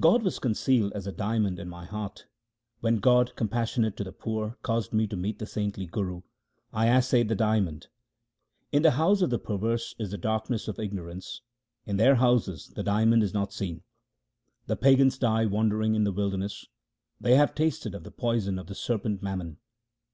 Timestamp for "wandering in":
15.44-16.04